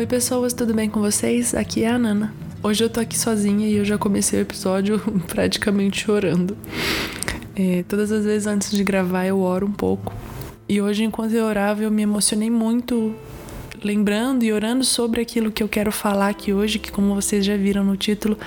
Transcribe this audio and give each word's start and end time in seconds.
Oi, 0.00 0.06
pessoas, 0.06 0.54
tudo 0.54 0.72
bem 0.72 0.88
com 0.88 0.98
vocês? 0.98 1.54
Aqui 1.54 1.84
é 1.84 1.90
a 1.90 1.98
Nana. 1.98 2.32
Hoje 2.62 2.82
eu 2.82 2.88
tô 2.88 3.00
aqui 3.00 3.18
sozinha 3.18 3.68
e 3.68 3.76
eu 3.76 3.84
já 3.84 3.98
comecei 3.98 4.38
o 4.38 4.40
episódio 4.40 4.98
praticamente 5.28 6.00
chorando. 6.00 6.56
É, 7.54 7.84
todas 7.86 8.10
as 8.10 8.24
vezes 8.24 8.46
antes 8.46 8.70
de 8.70 8.82
gravar 8.82 9.26
eu 9.26 9.38
oro 9.40 9.66
um 9.66 9.72
pouco. 9.72 10.14
E 10.66 10.80
hoje, 10.80 11.04
enquanto 11.04 11.34
eu 11.34 11.44
orava, 11.44 11.82
eu 11.82 11.90
me 11.90 12.00
emocionei 12.00 12.48
muito 12.48 13.14
lembrando 13.84 14.42
e 14.42 14.50
orando 14.50 14.84
sobre 14.84 15.20
aquilo 15.20 15.52
que 15.52 15.62
eu 15.62 15.68
quero 15.68 15.92
falar 15.92 16.30
aqui 16.30 16.50
hoje, 16.50 16.78
que 16.78 16.90
como 16.90 17.14
vocês 17.14 17.44
já 17.44 17.58
viram 17.58 17.84
no 17.84 17.94
título, 17.94 18.38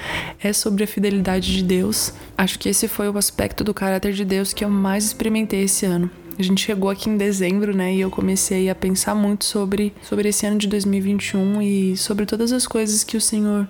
é 0.44 0.52
sobre 0.54 0.86
a 0.86 0.88
fidelidade 0.88 1.56
de 1.56 1.64
Deus. 1.64 2.14
Acho 2.36 2.58
que 2.58 2.68
esse 2.68 2.88
foi 2.88 3.08
o 3.08 3.16
aspecto 3.16 3.64
do 3.64 3.76
caráter 3.76 4.14
de 4.14 4.26
Deus 4.26 4.54
que 4.54 4.66
eu 4.66 4.70
mais 4.72 5.06
experimentei 5.06 5.66
esse 5.66 5.86
ano. 5.86 6.10
A 6.38 6.42
gente 6.42 6.62
chegou 6.62 6.90
aqui 6.90 7.10
em 7.10 7.18
dezembro, 7.18 7.76
né, 7.76 7.94
e 7.94 8.02
eu 8.02 8.10
comecei 8.10 8.70
a 8.70 8.76
pensar 8.76 9.14
muito 9.14 9.46
sobre, 9.46 9.94
sobre 10.02 10.30
esse 10.30 10.46
ano 10.46 10.58
de 10.58 10.68
2021 10.68 11.62
e 11.62 11.96
sobre 11.96 12.26
todas 12.26 12.52
as 12.52 12.66
coisas 12.66 13.04
que 13.04 13.16
o 13.16 13.22
Senhor 13.22 13.68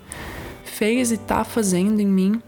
fez 0.63 1.11
e 1.11 1.17
tá 1.17 1.43
fazendo 1.43 1.99
em 1.99 2.07
mim 2.07 2.41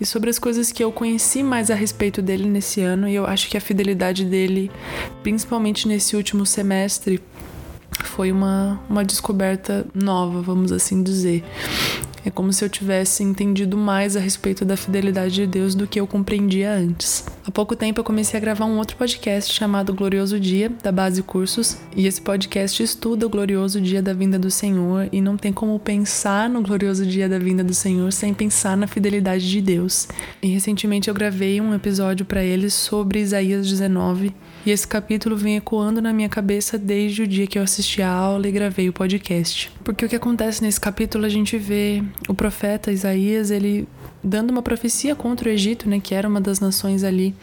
e 0.00 0.04
sobre 0.04 0.28
as 0.28 0.38
coisas 0.38 0.70
que 0.70 0.82
eu 0.84 0.92
conheci 0.92 1.42
mais 1.42 1.70
a 1.70 1.74
respeito 1.74 2.20
dele 2.20 2.46
nesse 2.46 2.80
ano 2.80 3.08
e 3.08 3.14
eu 3.14 3.24
acho 3.24 3.48
que 3.48 3.56
a 3.56 3.60
fidelidade 3.60 4.24
dele, 4.24 4.70
principalmente 5.22 5.88
nesse 5.88 6.16
último 6.16 6.44
semestre, 6.44 7.22
foi 8.04 8.32
uma, 8.32 8.80
uma 8.90 9.04
descoberta 9.04 9.86
nova, 9.94 10.42
vamos 10.42 10.72
assim 10.72 11.02
dizer. 11.02 11.44
É 12.24 12.30
como 12.30 12.52
se 12.52 12.64
eu 12.64 12.68
tivesse 12.68 13.24
entendido 13.24 13.76
mais 13.76 14.16
a 14.16 14.20
respeito 14.20 14.64
da 14.64 14.76
fidelidade 14.76 15.34
de 15.34 15.46
Deus 15.46 15.74
do 15.74 15.86
que 15.86 15.98
eu 15.98 16.06
compreendia 16.06 16.72
antes. 16.72 17.26
Há 17.44 17.50
pouco 17.50 17.74
tempo 17.74 17.98
eu 17.98 18.04
comecei 18.04 18.38
a 18.38 18.40
gravar 18.40 18.64
um 18.64 18.78
outro 18.78 18.96
podcast 18.96 19.52
chamado 19.52 19.92
Glorioso 19.92 20.38
Dia, 20.38 20.70
da 20.82 20.92
Base 20.92 21.22
Cursos, 21.22 21.76
e 21.96 22.06
esse 22.06 22.20
podcast 22.20 22.80
estuda 22.80 23.26
o 23.26 23.28
glorioso 23.28 23.80
dia 23.80 24.00
da 24.00 24.12
vinda 24.12 24.38
do 24.38 24.50
Senhor 24.50 25.08
e 25.10 25.20
não 25.20 25.36
tem 25.36 25.52
como 25.52 25.78
pensar 25.80 26.48
no 26.48 26.62
glorioso 26.62 27.04
dia 27.04 27.28
da 27.28 27.38
vinda 27.38 27.64
do 27.64 27.74
Senhor 27.74 28.12
sem 28.12 28.32
pensar 28.32 28.76
na 28.76 28.86
fidelidade 28.86 29.50
de 29.50 29.60
Deus. 29.60 30.06
E 30.40 30.46
recentemente 30.46 31.08
eu 31.08 31.14
gravei 31.14 31.60
um 31.60 31.74
episódio 31.74 32.24
para 32.24 32.44
eles 32.44 32.72
sobre 32.72 33.20
Isaías 33.20 33.68
19 33.68 34.32
e 34.64 34.70
esse 34.70 34.86
capítulo 34.86 35.36
vem 35.36 35.56
ecoando 35.56 36.00
na 36.00 36.12
minha 36.12 36.28
cabeça 36.28 36.78
desde 36.78 37.22
o 37.22 37.26
dia 37.26 37.46
que 37.46 37.58
eu 37.58 37.62
assisti 37.62 38.00
a 38.00 38.10
aula 38.10 38.48
e 38.48 38.52
gravei 38.52 38.88
o 38.88 38.92
podcast. 38.92 39.70
Porque 39.82 40.04
o 40.04 40.08
que 40.08 40.16
acontece 40.16 40.62
nesse 40.62 40.80
capítulo 40.80 41.24
a 41.24 41.28
gente 41.28 41.58
vê 41.58 42.02
o 42.28 42.34
profeta 42.34 42.92
Isaías, 42.92 43.50
ele 43.50 43.88
dando 44.22 44.50
uma 44.50 44.62
profecia 44.62 45.16
contra 45.16 45.48
o 45.48 45.52
Egito, 45.52 45.88
né, 45.88 45.98
que 45.98 46.14
era 46.14 46.28
uma 46.28 46.40
das 46.40 46.60
nações 46.60 47.02
ali 47.02 47.34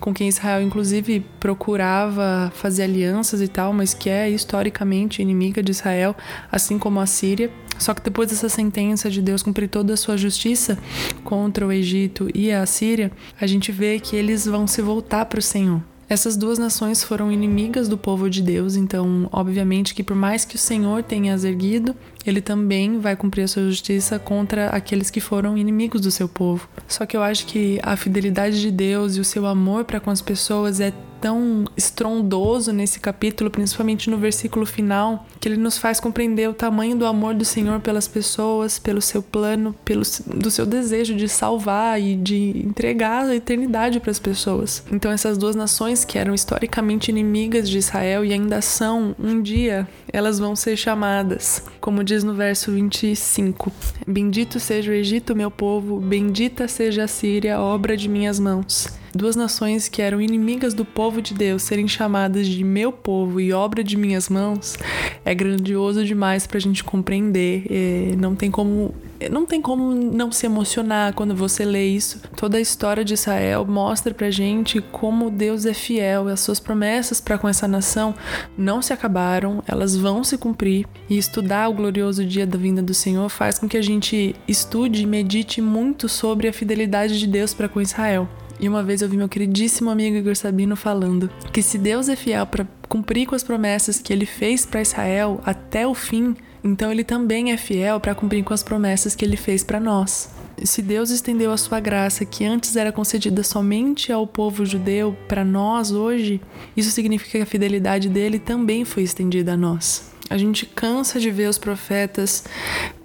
com 0.00 0.12
quem 0.12 0.28
Israel 0.28 0.62
inclusive 0.62 1.24
procurava 1.38 2.52
fazer 2.56 2.82
alianças 2.82 3.40
e 3.40 3.46
tal, 3.46 3.72
mas 3.72 3.94
que 3.94 4.10
é 4.10 4.28
historicamente 4.28 5.22
inimiga 5.22 5.62
de 5.62 5.70
Israel, 5.70 6.16
assim 6.50 6.78
como 6.78 6.98
a 6.98 7.06
Síria. 7.06 7.50
Só 7.78 7.94
que 7.94 8.02
depois 8.02 8.30
dessa 8.30 8.48
sentença 8.48 9.10
de 9.10 9.20
Deus 9.20 9.42
cumprir 9.42 9.68
toda 9.68 9.94
a 9.94 9.96
sua 9.96 10.16
justiça 10.16 10.78
contra 11.22 11.66
o 11.66 11.72
Egito 11.72 12.28
e 12.34 12.50
a 12.50 12.64
Síria, 12.66 13.10
a 13.40 13.46
gente 13.46 13.72
vê 13.72 13.98
que 13.98 14.16
eles 14.16 14.44
vão 14.44 14.66
se 14.66 14.80
voltar 14.80 15.24
para 15.26 15.38
o 15.38 15.42
Senhor. 15.42 15.93
Essas 16.08 16.36
duas 16.36 16.58
nações 16.58 17.02
foram 17.02 17.32
inimigas 17.32 17.88
do 17.88 17.96
povo 17.96 18.28
de 18.28 18.42
Deus, 18.42 18.76
então, 18.76 19.28
obviamente, 19.32 19.94
que 19.94 20.02
por 20.02 20.16
mais 20.16 20.44
que 20.44 20.56
o 20.56 20.58
Senhor 20.58 21.02
tenha 21.02 21.34
as 21.34 21.44
erguido, 21.44 21.94
ele 22.26 22.40
também 22.40 22.98
vai 22.98 23.16
cumprir 23.16 23.42
a 23.42 23.48
sua 23.48 23.64
justiça 23.64 24.18
contra 24.18 24.68
aqueles 24.68 25.10
que 25.10 25.20
foram 25.20 25.56
inimigos 25.56 26.00
do 26.00 26.10
seu 26.10 26.28
povo. 26.28 26.68
Só 26.86 27.06
que 27.06 27.16
eu 27.16 27.22
acho 27.22 27.46
que 27.46 27.78
a 27.82 27.96
fidelidade 27.96 28.60
de 28.60 28.70
Deus 28.70 29.16
e 29.16 29.20
o 29.20 29.24
seu 29.24 29.46
amor 29.46 29.84
para 29.84 30.00
com 30.00 30.10
as 30.10 30.20
pessoas 30.20 30.80
é 30.80 30.92
tão 31.24 31.64
estrondoso 31.74 32.70
nesse 32.70 33.00
capítulo, 33.00 33.50
principalmente 33.50 34.10
no 34.10 34.18
versículo 34.18 34.66
final, 34.66 35.26
que 35.40 35.48
ele 35.48 35.56
nos 35.56 35.78
faz 35.78 35.98
compreender 35.98 36.50
o 36.50 36.52
tamanho 36.52 36.94
do 36.94 37.06
amor 37.06 37.32
do 37.32 37.46
Senhor 37.46 37.80
pelas 37.80 38.06
pessoas, 38.06 38.78
pelo 38.78 39.00
seu 39.00 39.22
plano, 39.22 39.74
pelo 39.86 40.02
do 40.26 40.50
seu 40.50 40.66
desejo 40.66 41.14
de 41.14 41.26
salvar 41.26 41.98
e 41.98 42.14
de 42.14 42.66
entregar 42.66 43.24
a 43.24 43.34
eternidade 43.34 44.00
para 44.00 44.10
as 44.10 44.18
pessoas. 44.18 44.84
Então 44.92 45.10
essas 45.10 45.38
duas 45.38 45.56
nações 45.56 46.04
que 46.04 46.18
eram 46.18 46.34
historicamente 46.34 47.10
inimigas 47.10 47.70
de 47.70 47.78
Israel 47.78 48.22
e 48.22 48.30
ainda 48.34 48.60
são, 48.60 49.16
um 49.18 49.40
dia 49.40 49.88
elas 50.12 50.38
vão 50.38 50.54
ser 50.54 50.76
chamadas, 50.76 51.62
como 51.80 52.04
diz 52.04 52.22
no 52.22 52.34
verso 52.34 52.70
25: 52.70 53.72
Bendito 54.06 54.60
seja 54.60 54.90
o 54.90 54.94
Egito, 54.94 55.34
meu 55.34 55.50
povo, 55.50 55.98
bendita 55.98 56.68
seja 56.68 57.04
a 57.04 57.08
Síria, 57.08 57.58
obra 57.58 57.96
de 57.96 58.10
minhas 58.10 58.38
mãos 58.38 59.02
duas 59.14 59.36
nações 59.36 59.88
que 59.88 60.02
eram 60.02 60.20
inimigas 60.20 60.74
do 60.74 60.84
povo 60.84 61.22
de 61.22 61.34
Deus 61.34 61.62
serem 61.62 61.88
chamadas 61.88 62.46
de 62.46 62.64
meu 62.64 62.92
povo 62.92 63.40
e 63.40 63.52
obra 63.52 63.82
de 63.82 63.96
minhas 63.96 64.28
mãos 64.28 64.76
é 65.24 65.34
grandioso 65.34 66.04
demais 66.04 66.46
para 66.46 66.58
a 66.58 66.60
gente 66.60 66.84
compreender. 66.84 67.64
É, 67.70 68.16
não 68.16 68.34
tem 68.34 68.50
como 68.50 68.94
não 69.30 69.46
tem 69.46 69.60
como 69.62 69.94
não 69.94 70.30
se 70.30 70.44
emocionar 70.44 71.14
quando 71.14 71.34
você 71.34 71.64
lê 71.64 71.86
isso. 71.86 72.20
Toda 72.36 72.58
a 72.58 72.60
história 72.60 73.04
de 73.04 73.14
Israel 73.14 73.64
mostra 73.64 74.12
pra 74.12 74.30
gente 74.30 74.82
como 74.92 75.30
Deus 75.30 75.64
é 75.64 75.72
fiel, 75.72 76.28
as 76.28 76.40
suas 76.40 76.60
promessas 76.60 77.20
para 77.20 77.38
com 77.38 77.48
essa 77.48 77.66
nação 77.66 78.14
não 78.58 78.82
se 78.82 78.92
acabaram, 78.92 79.62
elas 79.66 79.96
vão 79.96 80.22
se 80.22 80.36
cumprir. 80.36 80.86
E 81.08 81.16
estudar 81.16 81.68
o 81.68 81.74
glorioso 81.74 82.24
dia 82.24 82.46
da 82.46 82.58
vinda 82.58 82.82
do 82.82 82.92
Senhor 82.92 83.28
faz 83.28 83.58
com 83.58 83.68
que 83.68 83.78
a 83.78 83.82
gente 83.82 84.34
estude 84.46 85.02
e 85.02 85.06
medite 85.06 85.62
muito 85.62 86.08
sobre 86.08 86.48
a 86.48 86.52
fidelidade 86.52 87.18
de 87.18 87.26
Deus 87.26 87.54
para 87.54 87.68
com 87.68 87.80
Israel. 87.80 88.28
E 88.58 88.68
uma 88.68 88.82
vez 88.82 89.02
eu 89.02 89.08
vi 89.08 89.16
meu 89.16 89.28
queridíssimo 89.28 89.90
amigo 89.90 90.16
Igor 90.16 90.36
Sabino 90.36 90.76
falando 90.76 91.30
que 91.52 91.62
se 91.62 91.76
Deus 91.76 92.08
é 92.08 92.16
fiel 92.16 92.46
para 92.46 92.66
cumprir 92.88 93.26
com 93.26 93.34
as 93.34 93.42
promessas 93.42 93.98
que 93.98 94.12
ele 94.12 94.26
fez 94.26 94.64
para 94.64 94.82
Israel 94.82 95.40
até 95.44 95.86
o 95.86 95.94
fim, 95.94 96.36
então 96.62 96.90
ele 96.90 97.04
também 97.04 97.52
é 97.52 97.56
fiel 97.56 98.00
para 98.00 98.14
cumprir 98.14 98.42
com 98.44 98.54
as 98.54 98.62
promessas 98.62 99.14
que 99.14 99.24
ele 99.24 99.36
fez 99.36 99.62
para 99.62 99.80
nós. 99.80 100.30
Se 100.62 100.80
Deus 100.80 101.10
estendeu 101.10 101.52
a 101.52 101.56
sua 101.56 101.80
graça, 101.80 102.24
que 102.24 102.44
antes 102.44 102.76
era 102.76 102.92
concedida 102.92 103.42
somente 103.42 104.12
ao 104.12 104.26
povo 104.26 104.64
judeu, 104.64 105.16
para 105.28 105.44
nós 105.44 105.90
hoje, 105.90 106.40
isso 106.76 106.90
significa 106.90 107.38
que 107.38 107.42
a 107.42 107.46
fidelidade 107.46 108.08
dele 108.08 108.38
também 108.38 108.84
foi 108.84 109.02
estendida 109.02 109.54
a 109.54 109.56
nós. 109.56 110.13
A 110.30 110.38
gente 110.38 110.64
cansa 110.64 111.20
de 111.20 111.30
ver 111.30 111.48
os 111.48 111.58
profetas 111.58 112.44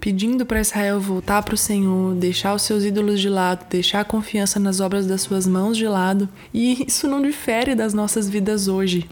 pedindo 0.00 0.46
para 0.46 0.60
Israel 0.60 0.98
voltar 0.98 1.42
para 1.42 1.54
o 1.54 1.58
Senhor, 1.58 2.14
deixar 2.14 2.54
os 2.54 2.62
seus 2.62 2.82
ídolos 2.82 3.20
de 3.20 3.28
lado, 3.28 3.66
deixar 3.68 4.00
a 4.00 4.04
confiança 4.04 4.58
nas 4.58 4.80
obras 4.80 5.06
das 5.06 5.20
suas 5.20 5.46
mãos 5.46 5.76
de 5.76 5.86
lado, 5.86 6.28
e 6.52 6.84
isso 6.86 7.06
não 7.06 7.20
difere 7.20 7.74
das 7.74 7.92
nossas 7.92 8.28
vidas 8.28 8.68
hoje. 8.68 9.06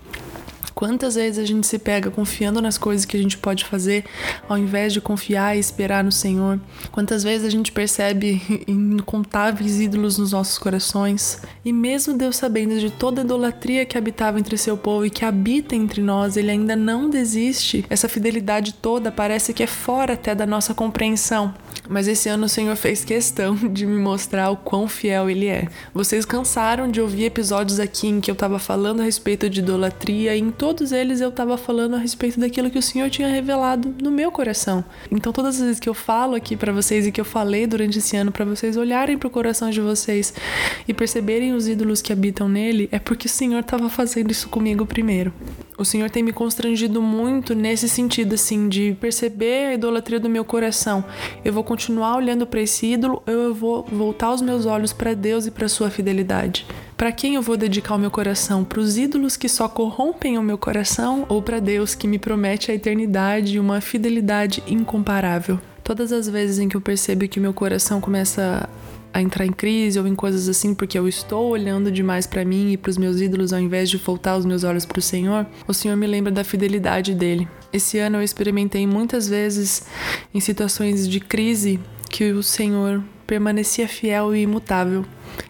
Quantas 0.79 1.17
vezes 1.17 1.41
a 1.41 1.45
gente 1.45 1.67
se 1.67 1.77
pega 1.77 2.09
confiando 2.09 2.63
nas 2.63 2.79
coisas 2.79 3.05
que 3.05 3.17
a 3.17 3.21
gente 3.21 3.37
pode 3.37 3.65
fazer, 3.65 4.05
ao 4.49 4.57
invés 4.57 4.93
de 4.93 5.01
confiar 5.01 5.57
e 5.57 5.59
esperar 5.59 6.05
no 6.05 6.13
Senhor? 6.13 6.61
Quantas 6.93 7.25
vezes 7.25 7.45
a 7.45 7.51
gente 7.51 7.73
percebe 7.73 8.41
incontáveis 8.69 9.81
ídolos 9.81 10.19
nos 10.19 10.31
nossos 10.31 10.57
corações? 10.57 11.43
E 11.65 11.73
mesmo 11.73 12.17
Deus 12.17 12.37
sabendo 12.37 12.79
de 12.79 12.91
toda 12.91 13.23
a 13.23 13.25
idolatria 13.25 13.85
que 13.85 13.99
habitava 13.99 14.39
entre 14.39 14.57
seu 14.57 14.77
povo 14.77 15.05
e 15.05 15.11
que 15.11 15.25
habita 15.25 15.75
entre 15.75 16.01
nós, 16.01 16.37
ele 16.37 16.53
ainda 16.53 16.77
não 16.77 17.11
desiste. 17.11 17.85
Essa 17.91 18.09
fidelidade 18.09 18.75
toda 18.75 19.11
parece 19.11 19.53
que 19.53 19.65
é 19.65 19.67
fora 19.67 20.13
até 20.13 20.33
da 20.33 20.47
nossa 20.47 20.75
compreensão. 20.75 21.53
Mas 21.89 22.07
esse 22.07 22.29
ano 22.29 22.45
o 22.45 22.49
Senhor 22.49 22.77
fez 22.77 23.03
questão 23.03 23.57
de 23.73 23.87
me 23.87 24.01
mostrar 24.01 24.51
o 24.51 24.57
quão 24.57 24.87
fiel 24.87 25.31
Ele 25.31 25.47
é. 25.47 25.69
Vocês 25.95 26.25
cansaram 26.25 26.91
de 26.91 27.01
ouvir 27.01 27.25
episódios 27.25 27.81
aqui 27.81 28.07
em 28.07 28.21
que 28.21 28.31
eu 28.31 28.35
estava 28.35 28.59
falando 28.59 29.01
a 29.01 29.05
respeito 29.05 29.49
de 29.49 29.61
idolatria 29.61 30.37
e 30.37 30.41
em 30.41 30.51
todos 30.75 30.93
eles 30.93 31.23
eu 31.23 31.31
estava 31.31 31.57
falando 31.57 31.97
a 31.97 31.99
respeito 31.99 32.39
daquilo 32.39 32.69
que 32.69 32.79
o 32.79 32.83
Senhor 32.83 33.09
tinha 33.09 33.27
revelado 33.27 33.95
no 34.03 34.11
meu 34.11 34.31
coração. 34.31 34.85
Então 35.11 35.33
todas 35.33 35.57
as 35.57 35.63
vezes 35.63 35.81
que 35.81 35.89
eu 35.89 35.95
falo 35.95 36.35
aqui 36.35 36.59
para 36.59 36.71
vocês 36.75 37.07
e 37.07 37.13
que 37.13 37.19
eu 37.19 37.25
falei 37.25 37.67
durante 37.67 37.97
esse 37.97 38.15
ano 38.19 38.31
para 38.31 38.45
vocês 38.45 38.77
olharem 38.77 39.17
para 39.17 39.29
o 39.29 39.31
coração 39.31 39.71
de 39.71 39.81
vocês 39.81 40.35
e 40.87 40.93
perceberem 40.93 41.55
os 41.55 41.67
ídolos 41.67 42.03
que 42.03 42.13
habitam 42.13 42.51
nele, 42.51 42.87
é 42.93 42.99
porque 42.99 43.27
o 43.27 43.31
Senhor 43.31 43.61
estava 43.61 43.89
fazendo 43.89 44.31
isso 44.31 44.51
comigo 44.51 44.85
primeiro. 44.85 45.33
O 45.79 45.87
Senhor 45.87 46.11
tem 46.11 46.23
me 46.23 46.35
constrangido 46.35 47.01
muito 47.01 47.55
nesse 47.55 47.89
sentido 47.89 48.35
assim 48.35 48.69
de 48.69 48.95
perceber 49.01 49.69
a 49.69 49.75
idolatria 49.75 50.21
do 50.21 50.29
meu 50.29 50.45
coração. 50.45 51.03
Eu 51.43 51.53
vou 51.55 51.65
continuar 51.65 52.17
olhando 52.17 52.47
para 52.47 52.61
esse 52.61 52.85
ídolo, 52.93 53.23
eu 53.27 53.55
vou 53.55 53.87
voltar 53.91 54.35
os 54.35 54.43
meus 54.43 54.67
olhos 54.67 54.93
para 54.93 55.15
Deus 55.15 55.47
e 55.47 55.51
para 55.51 55.67
sua 55.67 55.89
fidelidade. 55.89 56.67
Para 56.99 57.13
quem 57.13 57.37
eu 57.37 57.43
vou 57.43 57.57
dedicar 57.57 57.95
o 57.95 57.99
meu 57.99 58.11
coração? 58.11 58.65
Para 58.65 58.81
os 58.81 58.99
ídolos 58.99 59.37
que 59.37 59.49
só 59.49 59.69
corrompem 59.69 60.37
o 60.37 60.43
meu 60.43 60.59
coração 60.59 61.25
ou 61.29 61.41
para 61.41 61.61
Deus 61.61 61.95
que 61.95 62.09
me 62.09 62.19
promete 62.19 62.73
a 62.73 62.75
eternidade 62.75 63.55
e 63.55 63.61
uma 63.61 63.81
fidelidade 63.81 64.65
incomparável? 64.67 65.61
Todas 65.85 66.11
as 66.11 66.29
vezes 66.29 66.59
em 66.59 66.69
que 66.69 66.77
eu 66.77 66.81
percebo 66.81 67.29
que 67.29 67.39
meu 67.39 67.55
coração 67.55 68.01
começa 68.01 68.69
a 69.15 69.23
entrar 69.23 69.47
em 69.47 69.53
crise 69.53 69.97
ou 69.97 70.09
em 70.09 70.15
coisas 70.17 70.49
assim 70.49 70.75
porque 70.75 70.99
eu 70.99 71.07
estou 71.07 71.51
olhando 71.51 71.89
demais 71.93 72.27
para 72.27 72.45
mim 72.45 72.73
e 72.73 72.77
para 72.77 72.91
os 72.91 72.99
meus 72.99 73.21
ídolos 73.21 73.53
ao 73.53 73.61
invés 73.61 73.89
de 73.89 73.97
voltar 73.97 74.37
os 74.37 74.45
meus 74.45 74.65
olhos 74.65 74.85
para 74.85 74.99
o 74.99 75.03
Senhor, 75.03 75.47
o 75.69 75.73
Senhor 75.73 75.97
me 75.97 76.07
lembra 76.07 76.33
da 76.33 76.43
fidelidade 76.43 77.15
dele. 77.15 77.47
Esse 77.73 78.01
ano 78.01 78.17
eu 78.17 78.23
experimentei 78.23 78.89
muitas 78.89 79.29
vezes 79.29 79.85
em 80.35 80.41
situações 80.41 81.09
de 81.09 81.21
crise 81.21 81.79
que 82.11 82.33
o 82.33 82.43
Senhor 82.43 83.05
permanecia 83.29 83.87
fiel 83.87 84.35
e 84.35 84.41
imutável. 84.41 85.05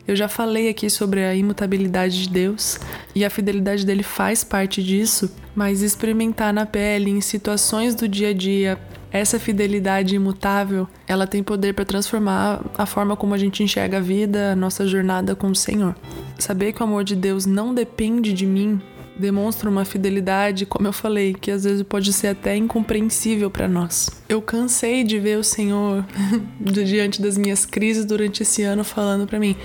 Eu 0.07 0.17
já 0.17 0.29
falei 0.29 0.69
aqui 0.69 0.91
sobre 0.91 1.25
a 1.25 1.35
imutabilidade 1.35 2.25
de 2.25 2.29
Deus 2.29 2.79
e 3.15 3.25
a 3.25 3.31
fidelidade 3.31 3.87
dele 3.87 4.03
faz 4.03 4.43
parte 4.43 4.83
disso, 4.83 5.33
mas 5.55 5.81
experimentar 5.81 6.53
na 6.53 6.67
pele, 6.67 7.09
em 7.09 7.21
situações 7.21 7.95
do 7.95 8.09
dia 8.09 8.31
a 8.31 8.33
dia, 8.35 8.79
essa 9.13 9.39
fidelidade 9.39 10.17
imutável, 10.17 10.89
ela 11.07 11.27
tem 11.27 11.43
poder 11.43 11.73
para 11.73 11.85
transformar 11.85 12.61
a 12.77 12.85
forma 12.85 13.17
como 13.17 13.33
a 13.33 13.39
gente 13.39 13.63
enxerga 13.63 13.99
a 13.99 14.01
vida, 14.01 14.53
a 14.53 14.57
nossa 14.57 14.87
jornada 14.87 15.37
com 15.37 15.47
o 15.47 15.55
Senhor. 15.55 15.95
Saber 16.37 16.73
que 16.73 16.83
o 16.83 16.85
amor 16.85 17.05
de 17.05 17.15
Deus 17.15 17.47
não 17.47 17.73
depende 17.73 18.33
de 18.33 18.45
mim 18.45 18.83
demonstra 19.19 19.69
uma 19.69 19.85
fidelidade, 19.85 20.67
como 20.67 20.87
eu 20.87 20.93
falei, 20.93 21.35
que 21.35 21.51
às 21.51 21.65
vezes 21.65 21.83
pode 21.83 22.13
ser 22.13 22.29
até 22.29 22.57
incompreensível 22.57 23.51
para 23.51 23.69
nós. 23.69 24.11
Eu 24.29 24.41
cansei 24.41 25.05
de 25.05 25.19
ver 25.19 25.39
o 25.39 25.45
Senhor 25.45 26.05
diante 26.61 27.21
das 27.21 27.37
minhas 27.37 27.67
crises 27.67 28.05
durante 28.05 28.43
esse 28.43 28.63
ano 28.63 28.85
falando 28.85 29.27
para 29.27 29.39
mim: 29.39 29.57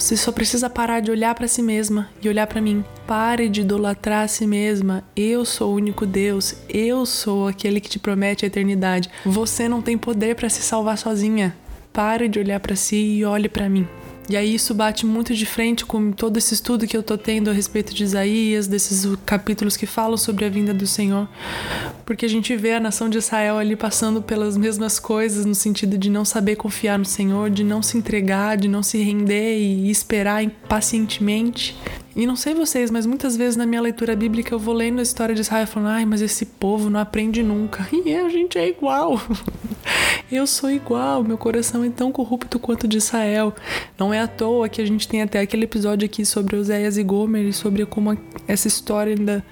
você 0.00 0.16
só 0.16 0.32
precisa 0.32 0.70
parar 0.70 1.00
de 1.00 1.10
olhar 1.10 1.34
para 1.34 1.46
si 1.46 1.62
mesma 1.62 2.08
e 2.22 2.28
olhar 2.28 2.46
para 2.46 2.60
mim. 2.60 2.82
Pare 3.06 3.48
de 3.48 3.60
idolatrar 3.60 4.24
a 4.24 4.28
si 4.28 4.46
mesma. 4.46 5.04
Eu 5.14 5.44
sou 5.44 5.72
o 5.72 5.76
único 5.76 6.06
Deus. 6.06 6.54
Eu 6.68 7.04
sou 7.04 7.46
aquele 7.46 7.80
que 7.80 7.88
te 7.90 7.98
promete 7.98 8.44
a 8.44 8.48
eternidade. 8.48 9.10
Você 9.26 9.68
não 9.68 9.82
tem 9.82 9.98
poder 9.98 10.36
para 10.36 10.48
se 10.48 10.62
salvar 10.62 10.96
sozinha. 10.96 11.54
Pare 11.92 12.28
de 12.28 12.38
olhar 12.38 12.60
para 12.60 12.76
si 12.76 12.96
e 12.96 13.24
olhe 13.24 13.48
para 13.48 13.68
mim. 13.68 13.86
E 14.30 14.36
aí 14.36 14.54
isso 14.54 14.72
bate 14.72 15.04
muito 15.04 15.34
de 15.34 15.44
frente 15.44 15.84
com 15.84 16.12
todo 16.12 16.36
esse 16.36 16.54
estudo 16.54 16.86
que 16.86 16.96
eu 16.96 17.02
tô 17.02 17.18
tendo 17.18 17.50
a 17.50 17.52
respeito 17.52 17.92
de 17.92 18.04
Isaías, 18.04 18.68
desses 18.68 19.04
capítulos 19.26 19.76
que 19.76 19.86
falam 19.86 20.16
sobre 20.16 20.44
a 20.44 20.48
vinda 20.48 20.72
do 20.72 20.86
Senhor. 20.86 21.28
Porque 22.06 22.24
a 22.24 22.28
gente 22.28 22.54
vê 22.54 22.74
a 22.74 22.78
nação 22.78 23.08
de 23.08 23.18
Israel 23.18 23.58
ali 23.58 23.74
passando 23.74 24.22
pelas 24.22 24.56
mesmas 24.56 25.00
coisas 25.00 25.44
no 25.44 25.54
sentido 25.54 25.98
de 25.98 26.08
não 26.08 26.24
saber 26.24 26.54
confiar 26.54 26.96
no 26.96 27.04
Senhor, 27.04 27.50
de 27.50 27.64
não 27.64 27.82
se 27.82 27.98
entregar, 27.98 28.56
de 28.56 28.68
não 28.68 28.84
se 28.84 28.98
render 28.98 29.58
e 29.58 29.90
esperar 29.90 30.48
pacientemente. 30.68 31.76
E 32.14 32.24
não 32.24 32.36
sei 32.36 32.54
vocês, 32.54 32.88
mas 32.88 33.06
muitas 33.06 33.36
vezes 33.36 33.56
na 33.56 33.66
minha 33.66 33.80
leitura 33.80 34.14
bíblica 34.14 34.54
eu 34.54 34.60
vou 34.60 34.74
lendo 34.74 35.00
a 35.00 35.02
história 35.02 35.34
de 35.34 35.40
Israel 35.40 35.66
falando, 35.66 35.88
ai, 35.88 36.06
mas 36.06 36.22
esse 36.22 36.46
povo 36.46 36.88
não 36.88 37.00
aprende 37.00 37.42
nunca. 37.42 37.88
E 38.06 38.14
a 38.14 38.28
gente 38.28 38.56
é 38.56 38.68
igual. 38.68 39.20
eu 40.30 40.46
sou 40.46 40.70
igual, 40.70 41.24
meu 41.24 41.36
coração 41.36 41.84
é 41.84 41.90
tão 41.90 42.12
corrupto 42.12 42.58
quanto 42.58 42.84
o 42.84 42.88
de 42.88 42.98
Israel. 42.98 43.54
Não 43.98 44.12
é 44.12 44.20
à 44.20 44.28
toa 44.28 44.68
que 44.68 44.80
a 44.80 44.86
gente 44.86 45.08
tem 45.08 45.22
até 45.22 45.40
aquele 45.40 45.64
episódio 45.64 46.06
aqui 46.06 46.24
sobre 46.24 46.56
Oséias 46.56 46.96
e 46.96 47.02
Gomer 47.02 47.46
e 47.46 47.52
sobre 47.52 47.84
como 47.86 48.16
essa 48.46 48.68
história 48.68 49.14
ainda 49.14 49.44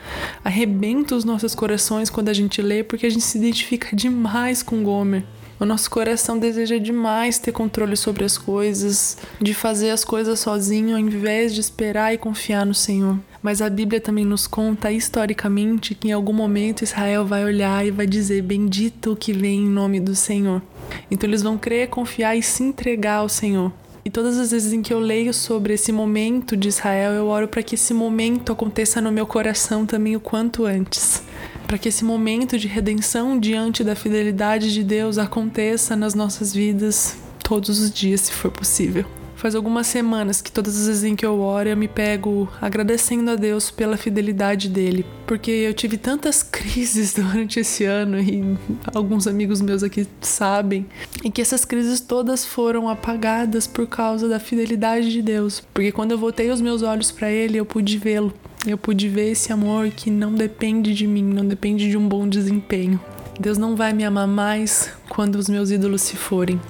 arrebenta 0.44 1.14
os 1.14 1.24
nossos 1.24 1.54
corações 1.54 2.10
quando 2.10 2.28
a 2.28 2.32
gente 2.32 2.62
lê, 2.62 2.82
porque 2.82 3.06
a 3.06 3.10
gente 3.10 3.24
se 3.24 3.38
identifica 3.38 3.94
demais 3.94 4.62
com 4.62 4.82
Gomer. 4.82 5.24
O 5.60 5.64
nosso 5.64 5.90
coração 5.90 6.38
deseja 6.38 6.78
demais 6.78 7.40
ter 7.40 7.50
controle 7.50 7.96
sobre 7.96 8.24
as 8.24 8.38
coisas, 8.38 9.18
de 9.40 9.52
fazer 9.52 9.90
as 9.90 10.04
coisas 10.04 10.38
sozinho 10.38 10.94
ao 10.94 11.00
invés 11.00 11.52
de 11.52 11.60
esperar 11.60 12.14
e 12.14 12.18
confiar 12.18 12.64
no 12.64 12.74
Senhor. 12.74 13.18
Mas 13.42 13.60
a 13.60 13.68
Bíblia 13.68 14.00
também 14.00 14.24
nos 14.24 14.46
conta 14.46 14.92
historicamente 14.92 15.96
que 15.96 16.08
em 16.08 16.12
algum 16.12 16.32
momento 16.32 16.84
Israel 16.84 17.26
vai 17.26 17.44
olhar 17.44 17.84
e 17.84 17.90
vai 17.90 18.06
dizer: 18.06 18.40
Bendito 18.42 19.12
o 19.12 19.16
que 19.16 19.32
vem 19.32 19.64
em 19.64 19.68
nome 19.68 19.98
do 19.98 20.14
Senhor. 20.14 20.62
Então 21.10 21.28
eles 21.28 21.42
vão 21.42 21.58
crer, 21.58 21.88
confiar 21.88 22.36
e 22.36 22.42
se 22.42 22.62
entregar 22.62 23.16
ao 23.16 23.28
Senhor. 23.28 23.72
E 24.04 24.10
todas 24.10 24.38
as 24.38 24.52
vezes 24.52 24.72
em 24.72 24.80
que 24.80 24.94
eu 24.94 25.00
leio 25.00 25.34
sobre 25.34 25.74
esse 25.74 25.90
momento 25.90 26.56
de 26.56 26.68
Israel, 26.68 27.12
eu 27.12 27.26
oro 27.26 27.48
para 27.48 27.64
que 27.64 27.74
esse 27.74 27.92
momento 27.92 28.52
aconteça 28.52 29.00
no 29.00 29.10
meu 29.10 29.26
coração 29.26 29.84
também 29.84 30.14
o 30.14 30.20
quanto 30.20 30.64
antes 30.64 31.22
para 31.68 31.76
que 31.76 31.90
esse 31.90 32.02
momento 32.02 32.58
de 32.58 32.66
redenção 32.66 33.38
diante 33.38 33.84
da 33.84 33.94
fidelidade 33.94 34.72
de 34.72 34.82
Deus 34.82 35.18
aconteça 35.18 35.94
nas 35.94 36.14
nossas 36.14 36.54
vidas 36.54 37.18
todos 37.44 37.78
os 37.78 37.92
dias, 37.92 38.22
se 38.22 38.32
for 38.32 38.50
possível. 38.50 39.04
Faz 39.36 39.54
algumas 39.54 39.86
semanas 39.86 40.40
que 40.40 40.50
todas 40.50 40.80
as 40.80 40.86
vezes 40.86 41.04
em 41.04 41.14
que 41.14 41.26
eu 41.26 41.38
oro 41.40 41.68
eu 41.68 41.76
me 41.76 41.86
pego 41.86 42.48
agradecendo 42.60 43.30
a 43.30 43.36
Deus 43.36 43.70
pela 43.70 43.98
fidelidade 43.98 44.68
dele, 44.70 45.04
porque 45.26 45.50
eu 45.50 45.74
tive 45.74 45.98
tantas 45.98 46.42
crises 46.42 47.12
durante 47.12 47.60
esse 47.60 47.84
ano 47.84 48.18
e 48.18 48.56
alguns 48.94 49.26
amigos 49.26 49.60
meus 49.60 49.82
aqui 49.82 50.08
sabem, 50.22 50.86
e 51.22 51.30
que 51.30 51.42
essas 51.42 51.66
crises 51.66 52.00
todas 52.00 52.46
foram 52.46 52.88
apagadas 52.88 53.66
por 53.66 53.86
causa 53.86 54.26
da 54.26 54.40
fidelidade 54.40 55.12
de 55.12 55.20
Deus, 55.20 55.62
porque 55.74 55.92
quando 55.92 56.12
eu 56.12 56.18
voltei 56.18 56.50
os 56.50 56.62
meus 56.62 56.82
olhos 56.82 57.10
para 57.10 57.30
ele, 57.30 57.58
eu 57.58 57.66
pude 57.66 57.98
vê-lo 57.98 58.32
eu 58.66 58.76
pude 58.76 59.08
ver 59.08 59.30
esse 59.30 59.52
amor 59.52 59.90
que 59.90 60.10
não 60.10 60.34
depende 60.34 60.94
de 60.94 61.06
mim, 61.06 61.22
não 61.22 61.46
depende 61.46 61.88
de 61.88 61.96
um 61.96 62.08
bom 62.08 62.28
desempenho. 62.28 63.00
Deus 63.38 63.56
não 63.56 63.76
vai 63.76 63.92
me 63.92 64.04
amar 64.04 64.26
mais 64.26 64.90
quando 65.08 65.36
os 65.36 65.48
meus 65.48 65.70
ídolos 65.70 66.02
se 66.02 66.16
forem. 66.16 66.60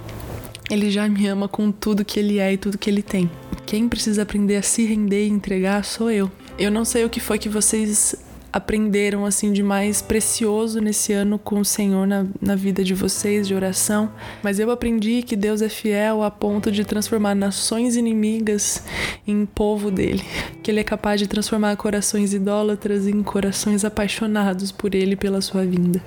Ele 0.70 0.90
já 0.90 1.08
me 1.08 1.26
ama 1.26 1.48
com 1.48 1.72
tudo 1.72 2.04
que 2.04 2.20
ele 2.20 2.38
é 2.38 2.52
e 2.52 2.58
tudo 2.58 2.76
que 2.76 2.90
ele 2.90 3.02
tem. 3.02 3.30
Quem 3.64 3.88
precisa 3.88 4.22
aprender 4.22 4.56
a 4.56 4.62
se 4.62 4.84
render 4.84 5.26
e 5.26 5.30
entregar 5.30 5.84
sou 5.84 6.10
eu. 6.10 6.30
Eu 6.58 6.70
não 6.70 6.84
sei 6.84 7.04
o 7.04 7.10
que 7.10 7.20
foi 7.20 7.38
que 7.38 7.48
vocês 7.48 8.14
aprenderam 8.58 9.24
assim 9.24 9.52
de 9.52 9.62
mais 9.62 10.02
precioso 10.02 10.80
nesse 10.80 11.12
ano 11.12 11.38
com 11.38 11.60
o 11.60 11.64
Senhor 11.64 12.06
na, 12.06 12.26
na 12.40 12.54
vida 12.54 12.84
de 12.84 12.92
vocês 12.92 13.48
de 13.48 13.54
oração, 13.54 14.12
mas 14.42 14.58
eu 14.58 14.70
aprendi 14.70 15.22
que 15.22 15.34
Deus 15.34 15.62
é 15.62 15.68
fiel 15.68 16.22
a 16.22 16.30
ponto 16.30 16.70
de 16.70 16.84
transformar 16.84 17.34
nações 17.34 17.96
inimigas 17.96 18.82
em 19.26 19.46
povo 19.46 19.90
dele, 19.90 20.22
que 20.62 20.70
ele 20.70 20.80
é 20.80 20.84
capaz 20.84 21.20
de 21.20 21.26
transformar 21.26 21.76
corações 21.76 22.34
idólatras 22.34 23.06
em 23.06 23.22
corações 23.22 23.84
apaixonados 23.84 24.70
por 24.70 24.94
ele 24.94 25.16
pela 25.16 25.40
sua 25.40 25.64
vinda. 25.64 26.02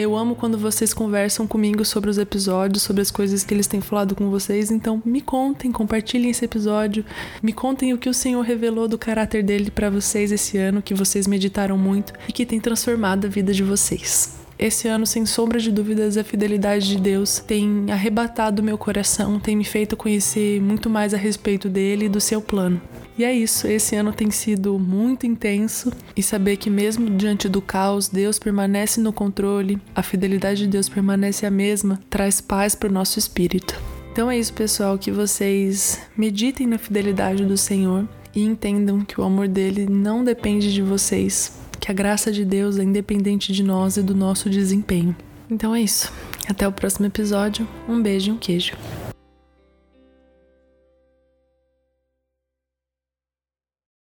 Eu 0.00 0.16
amo 0.16 0.34
quando 0.34 0.56
vocês 0.56 0.94
conversam 0.94 1.46
comigo 1.46 1.84
sobre 1.84 2.08
os 2.08 2.16
episódios, 2.16 2.82
sobre 2.82 3.02
as 3.02 3.10
coisas 3.10 3.44
que 3.44 3.52
eles 3.52 3.66
têm 3.66 3.82
falado 3.82 4.14
com 4.14 4.30
vocês. 4.30 4.70
Então, 4.70 5.02
me 5.04 5.20
contem, 5.20 5.70
compartilhem 5.70 6.30
esse 6.30 6.42
episódio, 6.42 7.04
me 7.42 7.52
contem 7.52 7.92
o 7.92 7.98
que 7.98 8.08
o 8.08 8.14
Senhor 8.14 8.40
revelou 8.40 8.88
do 8.88 8.96
caráter 8.96 9.42
dele 9.42 9.70
para 9.70 9.90
vocês 9.90 10.32
esse 10.32 10.56
ano, 10.56 10.80
que 10.80 10.94
vocês 10.94 11.26
meditaram 11.26 11.76
muito 11.76 12.14
e 12.26 12.32
que 12.32 12.46
tem 12.46 12.58
transformado 12.58 13.26
a 13.26 13.28
vida 13.28 13.52
de 13.52 13.62
vocês. 13.62 14.38
Esse 14.58 14.88
ano, 14.88 15.04
sem 15.04 15.26
sombra 15.26 15.60
de 15.60 15.70
dúvidas, 15.70 16.16
a 16.16 16.24
fidelidade 16.24 16.88
de 16.88 16.96
Deus 16.98 17.38
tem 17.38 17.84
arrebatado 17.90 18.62
meu 18.62 18.78
coração, 18.78 19.38
tem 19.38 19.54
me 19.54 19.64
feito 19.64 19.98
conhecer 19.98 20.62
muito 20.62 20.88
mais 20.88 21.12
a 21.12 21.18
respeito 21.18 21.68
dele 21.68 22.06
e 22.06 22.08
do 22.08 22.22
seu 22.22 22.40
plano. 22.40 22.80
E 23.20 23.24
é 23.24 23.34
isso, 23.34 23.66
esse 23.66 23.94
ano 23.94 24.14
tem 24.14 24.30
sido 24.30 24.78
muito 24.78 25.26
intenso 25.26 25.92
e 26.16 26.22
saber 26.22 26.56
que 26.56 26.70
mesmo 26.70 27.10
diante 27.10 27.50
do 27.50 27.60
caos, 27.60 28.08
Deus 28.08 28.38
permanece 28.38 28.98
no 28.98 29.12
controle, 29.12 29.78
a 29.94 30.02
fidelidade 30.02 30.60
de 30.62 30.66
Deus 30.66 30.88
permanece 30.88 31.44
a 31.44 31.50
mesma, 31.50 32.00
traz 32.08 32.40
paz 32.40 32.74
para 32.74 32.88
o 32.88 32.92
nosso 32.92 33.18
espírito. 33.18 33.78
Então 34.10 34.30
é 34.30 34.38
isso, 34.38 34.54
pessoal, 34.54 34.96
que 34.96 35.10
vocês 35.10 36.00
meditem 36.16 36.66
na 36.66 36.78
fidelidade 36.78 37.44
do 37.44 37.58
Senhor 37.58 38.08
e 38.34 38.42
entendam 38.42 39.02
que 39.02 39.20
o 39.20 39.24
amor 39.24 39.48
dele 39.48 39.84
não 39.86 40.24
depende 40.24 40.72
de 40.72 40.80
vocês, 40.80 41.60
que 41.78 41.90
a 41.90 41.94
graça 41.94 42.32
de 42.32 42.42
Deus 42.42 42.78
é 42.78 42.84
independente 42.84 43.52
de 43.52 43.62
nós 43.62 43.98
e 43.98 44.02
do 44.02 44.14
nosso 44.14 44.48
desempenho. 44.48 45.14
Então 45.50 45.74
é 45.74 45.82
isso. 45.82 46.10
Até 46.48 46.66
o 46.66 46.72
próximo 46.72 47.04
episódio. 47.04 47.68
Um 47.86 48.00
beijo 48.00 48.30
e 48.30 48.32
um 48.32 48.38
queijo. 48.38 48.72